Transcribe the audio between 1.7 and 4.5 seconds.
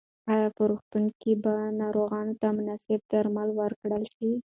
ناروغ ته مناسب درمل ورکړل شي؟